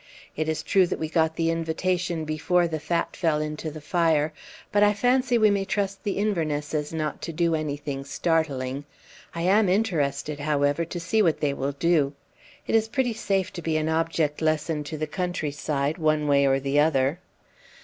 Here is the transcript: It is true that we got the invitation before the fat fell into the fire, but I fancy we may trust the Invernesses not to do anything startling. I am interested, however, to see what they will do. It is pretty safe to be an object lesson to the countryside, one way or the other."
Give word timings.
It 0.35 0.49
is 0.49 0.63
true 0.63 0.87
that 0.87 0.97
we 0.97 1.09
got 1.09 1.35
the 1.35 1.51
invitation 1.51 2.25
before 2.25 2.67
the 2.67 2.79
fat 2.79 3.15
fell 3.15 3.39
into 3.39 3.69
the 3.69 3.79
fire, 3.79 4.33
but 4.71 4.81
I 4.81 4.93
fancy 4.95 5.37
we 5.37 5.51
may 5.51 5.63
trust 5.63 6.03
the 6.03 6.17
Invernesses 6.17 6.91
not 6.91 7.21
to 7.21 7.31
do 7.31 7.53
anything 7.53 8.03
startling. 8.03 8.85
I 9.35 9.43
am 9.43 9.69
interested, 9.69 10.39
however, 10.39 10.85
to 10.85 10.99
see 10.99 11.21
what 11.21 11.39
they 11.39 11.53
will 11.53 11.73
do. 11.73 12.13
It 12.65 12.73
is 12.73 12.87
pretty 12.87 13.13
safe 13.13 13.53
to 13.53 13.61
be 13.61 13.77
an 13.77 13.89
object 13.89 14.41
lesson 14.41 14.83
to 14.85 14.97
the 14.97 15.05
countryside, 15.05 15.99
one 15.99 16.25
way 16.27 16.47
or 16.47 16.59
the 16.59 16.79
other." 16.79 17.19